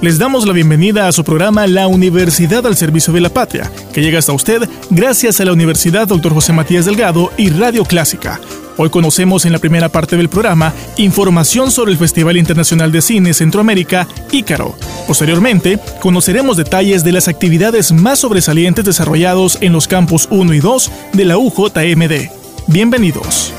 [0.00, 4.00] Les damos la bienvenida a su programa La Universidad al Servicio de la Patria, que
[4.00, 6.32] llega hasta usted gracias a la Universidad Dr.
[6.32, 8.40] José Matías Delgado y Radio Clásica.
[8.76, 13.34] Hoy conocemos en la primera parte del programa información sobre el Festival Internacional de Cine
[13.34, 14.76] Centroamérica, Ícaro.
[15.08, 20.92] Posteriormente, conoceremos detalles de las actividades más sobresalientes desarrollados en los campus 1 y 2
[21.14, 22.30] de la UJMD.
[22.68, 23.52] Bienvenidos.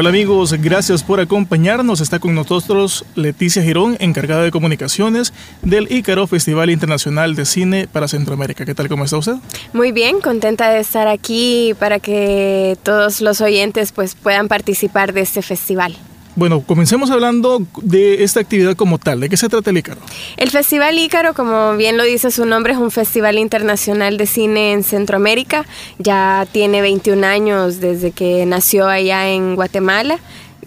[0.00, 2.00] Hola amigos, gracias por acompañarnos.
[2.00, 5.32] Está con nosotros Leticia Girón, encargada de comunicaciones
[5.62, 8.64] del Ícaro Festival Internacional de Cine para Centroamérica.
[8.64, 8.88] ¿Qué tal?
[8.88, 9.34] ¿Cómo está usted?
[9.72, 15.22] Muy bien, contenta de estar aquí para que todos los oyentes pues, puedan participar de
[15.22, 15.96] este festival.
[16.38, 19.18] Bueno, comencemos hablando de esta actividad como tal.
[19.18, 20.00] ¿De qué se trata el Ícaro?
[20.36, 24.70] El Festival Ícaro, como bien lo dice su nombre, es un festival internacional de cine
[24.70, 25.66] en Centroamérica.
[25.98, 30.20] Ya tiene 21 años desde que nació allá en Guatemala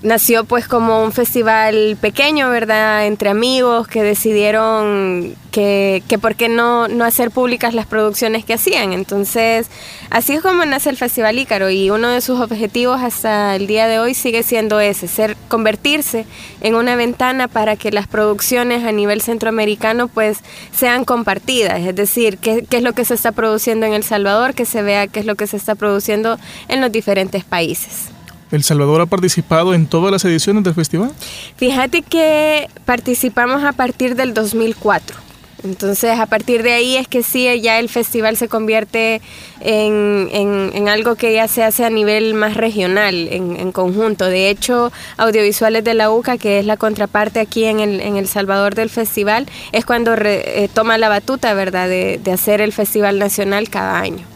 [0.04, 3.06] nació pues como un festival pequeño, ¿verdad?
[3.06, 8.54] Entre amigos que decidieron que, que por qué no, no hacer públicas las producciones que
[8.54, 8.94] hacían.
[8.94, 9.70] Entonces,
[10.10, 13.88] así es como nace el Festival Ícaro y uno de sus objetivos hasta el día
[13.88, 16.26] de hoy sigue siendo ese, ser, convertirse
[16.62, 20.40] en una ventana para que las producciones a nivel centroamericano pues
[20.72, 24.54] sean compartidas, es decir, qué, qué es lo que se está produciendo en El Salvador,
[24.54, 28.12] que se vea qué es lo que se está produciendo en los diferentes países.
[28.52, 31.12] ¿El Salvador ha participado en todas las ediciones del festival?
[31.56, 35.32] Fíjate que participamos a partir del 2004.
[35.64, 39.22] Entonces, a partir de ahí es que sí, ya el festival se convierte
[39.60, 44.26] en, en, algo que ya se hace a nivel más regional, en, conjunto.
[44.26, 48.74] De hecho, Audiovisuales de la UCA, que es la contraparte aquí en El, el Salvador
[48.74, 53.70] del festival, es cuando re, eh, toma la batuta, ¿verdad?, de hacer el festival nacional
[53.70, 54.31] cada año.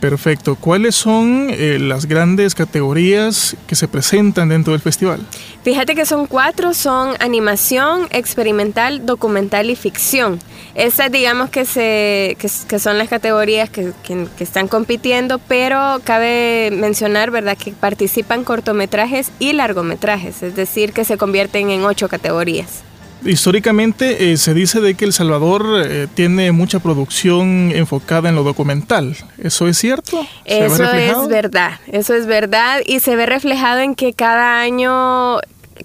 [0.00, 0.56] Perfecto.
[0.56, 5.20] ¿Cuáles son eh, las grandes categorías que se presentan dentro del festival?
[5.62, 10.38] Fíjate que son cuatro, son animación, experimental, documental y ficción.
[10.74, 16.70] Estas digamos que, se, que, son las categorías que, que, que, están compitiendo, pero cabe
[16.72, 22.84] mencionar, ¿verdad?, que participan cortometrajes y largometrajes, es decir, que se convierten en ocho categorías.
[23.24, 28.42] Históricamente eh, se dice de que El Salvador eh, tiene mucha producción enfocada en lo
[28.42, 29.16] documental.
[29.38, 30.26] ¿Eso es cierto?
[30.44, 35.38] Eso es verdad, eso es verdad y se ve reflejado en que cada año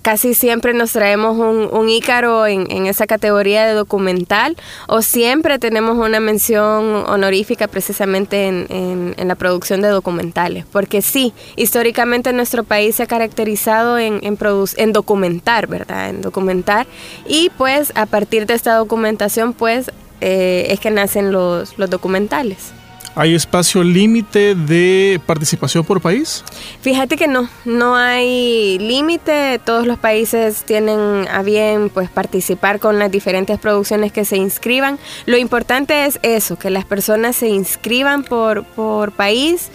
[0.05, 4.55] casi siempre nos traemos un, un ícaro en, esa categoría de documental
[4.87, 10.63] o siempre tenemos una mención honorífica precisamente en, la producción de documentales.
[10.71, 16.09] Porque sí, históricamente nuestro país se ha caracterizado en, en documentar, ¿verdad?
[16.11, 16.85] En documentar.
[17.27, 19.89] Y pues a partir de esta documentación pues
[20.21, 22.73] eh, es que nacen los documentales.
[23.17, 26.43] ¿Hay espacio límite de participación por país?
[26.81, 29.59] Fíjate que no, no hay límite.
[29.63, 34.99] Todos los países tienen a bien pues participar con las diferentes producciones que se inscriban.
[35.25, 39.71] Lo importante es eso, que las personas se inscriban por, por país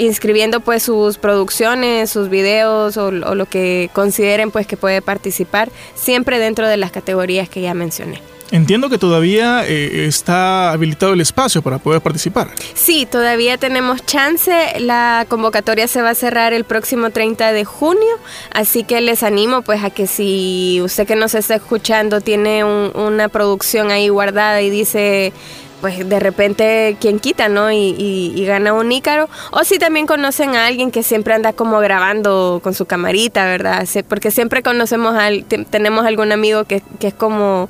[0.00, 5.70] inscribiendo pues sus producciones, sus videos o, o, lo que consideren pues que puede participar,
[5.94, 8.20] siempre dentro de las categorías que ya mencioné.
[8.52, 12.50] Entiendo que todavía eh, está habilitado el espacio para poder participar.
[12.74, 14.52] Sí, todavía tenemos chance.
[14.80, 18.18] La convocatoria se va a cerrar el próximo 30 de junio,
[18.52, 22.90] así que les animo pues a que si usted que nos está escuchando tiene un,
[22.96, 25.32] una producción ahí guardada y dice
[25.80, 27.70] pues de repente quien quita, ¿no?
[27.70, 29.28] Y, y, y, gana un ícaro.
[29.50, 33.86] O si también conocen a alguien que siempre anda como grabando con su camarita, ¿verdad?
[34.08, 37.68] Porque siempre conocemos, al, tenemos algún amigo que, que es como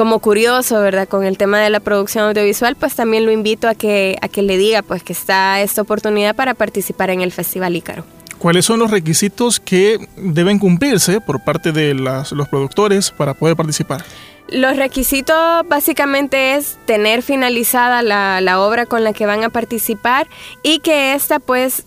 [0.00, 1.06] como curioso, ¿verdad?
[1.06, 4.40] Con el tema de la producción audiovisual, pues también lo invito a que, a que
[4.40, 8.02] le diga pues que está esta oportunidad para participar en el Festival Ícaro.
[8.38, 14.02] ¿Cuáles son los requisitos que deben cumplirse por parte de los productores para poder participar?
[14.50, 15.36] Los requisitos
[15.68, 20.26] básicamente es tener finalizada la, la, obra con la que van a participar
[20.64, 21.84] y que esta pues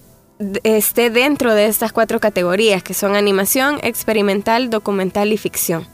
[0.64, 5.93] esté dentro de estas cuatro categorías, que son animación, experimental, documental y ficción.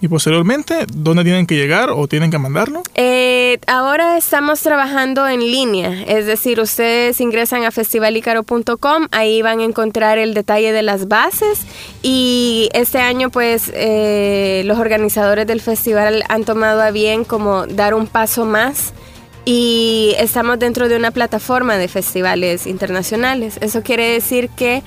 [0.00, 2.82] Y posteriormente, ¿dónde tienen que llegar o tienen que mandarlo?
[2.94, 9.64] Eh, ahora estamos trabajando en línea, es decir, ustedes ingresan a festivalicaro.com, ahí van a
[9.64, 11.66] encontrar el detalle de las bases
[12.02, 17.94] y este año pues eh, los organizadores del festival han tomado a bien como dar
[17.94, 18.92] un paso más
[19.46, 23.58] y estamos dentro de una plataforma de festivales internacionales.
[23.60, 24.82] Eso quiere decir que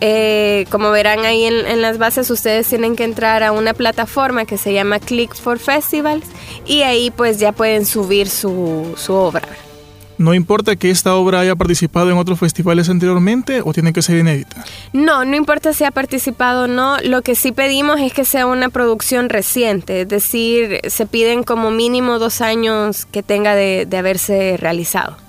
[0.00, 4.58] eh, como verán ahí en, las bases, ustedes tienen que entrar a una plataforma que
[4.58, 6.26] se llama Click for Festivals
[6.64, 9.48] y ahí pues ya pueden subir su, su obra.
[10.18, 14.16] ¿No importa que esta obra haya participado en otros festivales anteriormente o tiene que ser
[14.16, 14.64] inédita?
[14.94, 16.96] No, no importa si ha participado o no.
[17.02, 21.70] Lo que sí pedimos es que sea una producción reciente, es decir, se piden como
[21.70, 25.25] mínimo dos años que tenga de haberse realizado.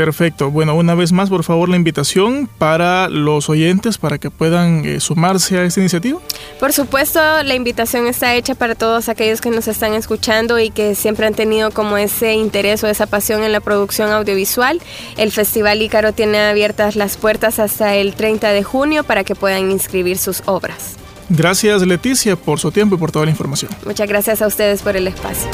[0.00, 0.50] Perfecto.
[0.50, 4.98] Bueno, una vez más, por favor, la invitación para los oyentes para que puedan eh,
[4.98, 6.18] sumarse a esta iniciativa.
[6.58, 10.94] Por supuesto, la invitación está hecha para todos aquellos que nos están escuchando y que
[10.94, 14.80] siempre han tenido como ese interés o esa pasión en la producción audiovisual.
[15.18, 19.70] El Festival Ícaro tiene abiertas las puertas hasta el 30 de junio para que puedan
[19.70, 20.96] inscribir sus obras.
[21.28, 23.70] Gracias Leticia por su tiempo y por toda la información.
[23.84, 25.50] Muchas gracias a ustedes por el espacio.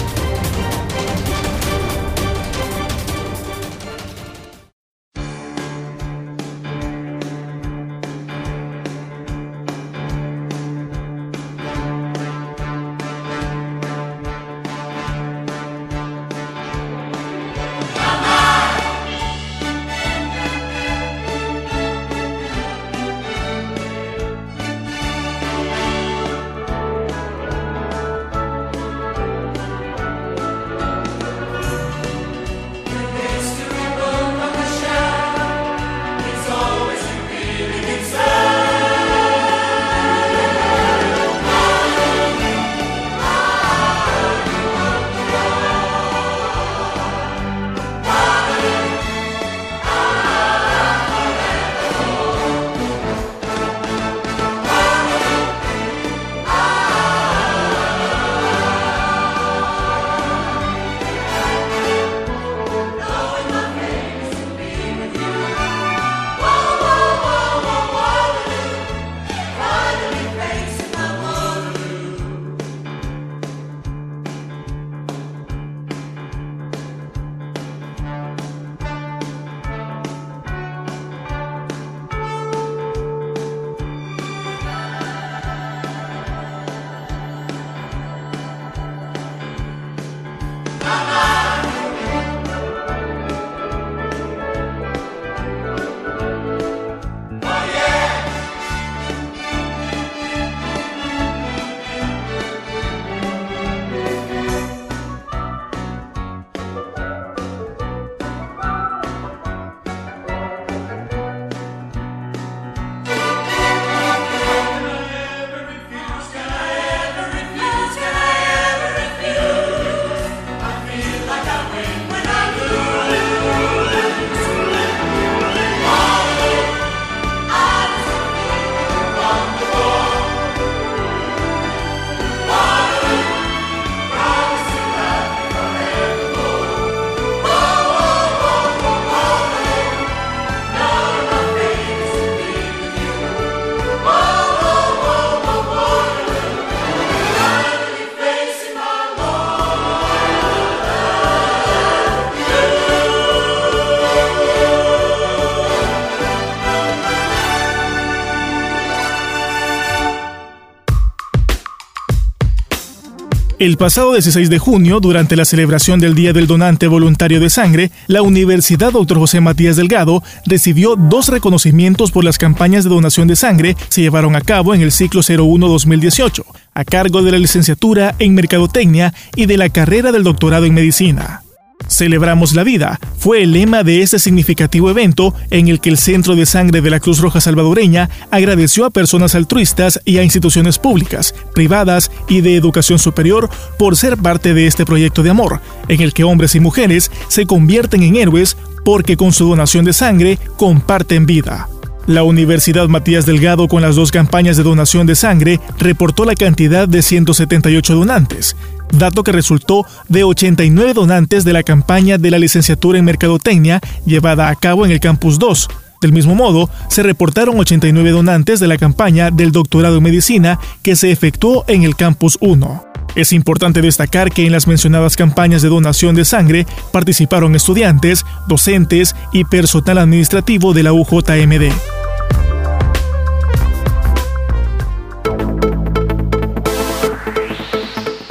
[163.58, 167.90] El pasado 16 de junio, durante la celebración del Día del Donante Voluntario de Sangre,
[168.06, 169.16] la Universidad Dr.
[169.16, 174.02] José Matías Delgado recibió dos reconocimientos por las campañas de donación de sangre que se
[174.02, 176.44] llevaron a cabo en el ciclo 01-2018,
[176.74, 181.45] a cargo de la licenciatura en Mercadotecnia y de la carrera del doctorado en Medicina.
[181.88, 186.36] Celebramos la vida fue el lema de este significativo evento en el que el Centro
[186.36, 191.34] de Sangre de la Cruz Roja Salvadoreña agradeció a personas altruistas y a instituciones públicas,
[191.54, 196.12] privadas y de educación superior por ser parte de este proyecto de amor, en el
[196.12, 201.26] que hombres y mujeres se convierten en héroes porque con su donación de sangre comparten
[201.26, 201.68] vida.
[202.06, 206.86] La Universidad Matías Delgado, con las dos campañas de donación de sangre, reportó la cantidad
[206.86, 208.56] de 178 donantes,
[208.92, 214.48] dato que resultó de 89 donantes de la campaña de la licenciatura en Mercadotecnia llevada
[214.48, 215.68] a cabo en el Campus 2,
[216.00, 220.94] Del mismo modo, se reportaron 89 donantes de la campaña del doctorado en medicina que
[220.94, 222.85] se efectuó en el Campus 1.
[223.16, 229.16] Es importante destacar que en las mencionadas campañas de donación de sangre participaron estudiantes, docentes
[229.32, 231.72] y personal administrativo de la UJMD.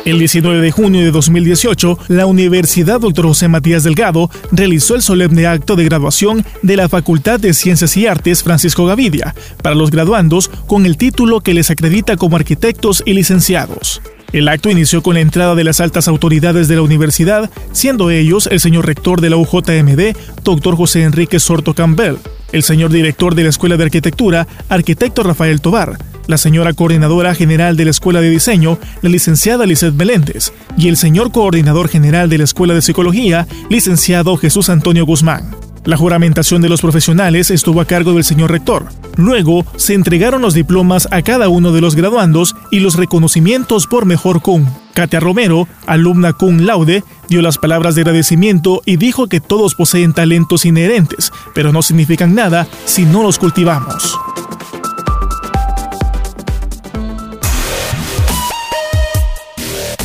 [0.06, 3.26] El 19 de junio de 2018, la Universidad Dr.
[3.26, 8.06] José Matías Delgado realizó el solemne acto de graduación de la Facultad de Ciencias y
[8.06, 13.14] Artes Francisco Gavidia para los graduandos con el título que les acredita como arquitectos y
[13.14, 14.00] licenciados.
[14.36, 18.50] El acto inició con la entrada de las altas autoridades de la universidad, siendo ellos
[18.52, 20.14] el señor rector de la UJMD,
[20.44, 22.18] doctor José Enrique Sorto Campbell,
[22.52, 27.78] el señor director de la Escuela de Arquitectura, arquitecto Rafael Tobar, la señora coordinadora general
[27.78, 32.40] de la Escuela de Diseño, la licenciada Lizeth Meléndez, y el señor coordinador general de
[32.40, 35.65] la Escuela de Psicología, licenciado Jesús Antonio Guzmán.
[35.86, 38.88] La juramentación de los profesionales estuvo a cargo del señor rector.
[39.18, 44.06] Luego se entregaron los diplomas a cada uno de los graduandos y los reconocimientos por
[44.06, 44.66] mejor cum.
[44.96, 50.14] Katia Romero, alumna cum laude, dio las palabras de agradecimiento y dijo que todos poseen
[50.14, 54.18] talentos inherentes, pero no significan nada si no los cultivamos.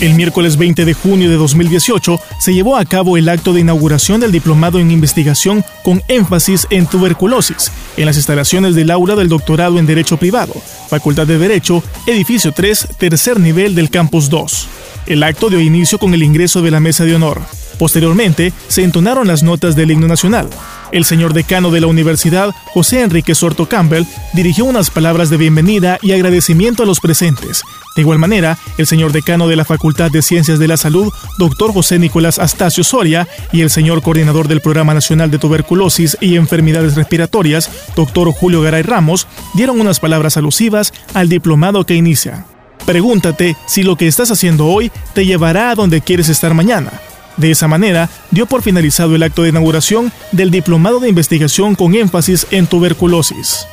[0.00, 4.18] El miércoles 20 de junio de 2018 se llevó a cabo el acto de inauguración
[4.18, 9.78] del diplomado en investigación con énfasis en tuberculosis en las instalaciones del aula del doctorado
[9.78, 10.54] en Derecho Privado,
[10.88, 14.68] Facultad de Derecho, edificio 3, tercer nivel del campus 2.
[15.06, 17.40] El acto dio inicio con el ingreso de la mesa de honor.
[17.80, 20.50] Posteriormente, se entonaron las notas del himno nacional.
[20.92, 24.04] El señor decano de la universidad, José Enrique Sorto Campbell,
[24.34, 27.62] dirigió unas palabras de bienvenida y agradecimiento a los presentes.
[27.96, 31.72] De igual manera, el señor decano de la Facultad de Ciencias de la Salud, doctor
[31.72, 36.96] José Nicolás Astacio Soria, y el señor coordinador del Programa Nacional de Tuberculosis y Enfermedades
[36.96, 42.44] Respiratorias, doctor Julio Garay Ramos, dieron unas palabras alusivas al diplomado que inicia.
[42.86, 46.90] Pregúntate si lo que estás haciendo hoy te llevará a donde quieres estar mañana.
[47.36, 51.94] De esa manera, dio por finalizado el acto de inauguración del Diplomado de Investigación con
[51.94, 53.66] énfasis en tuberculosis.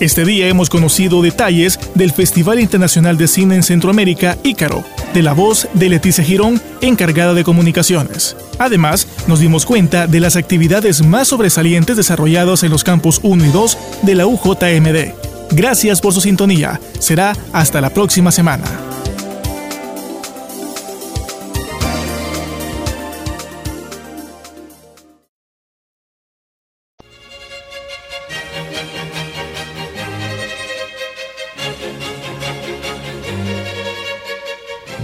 [0.00, 5.34] Este día hemos conocido detalles del Festival Internacional de Cine en Centroamérica, Ícaro, de la
[5.34, 8.34] voz de Leticia Girón, encargada de comunicaciones.
[8.58, 13.50] Además, nos dimos cuenta de las actividades más sobresalientes desarrolladas en los campus 1 y
[13.50, 15.12] 2 de la UJMD.
[15.50, 16.80] Gracias por su sintonía.
[16.98, 18.89] Será hasta la próxima semana.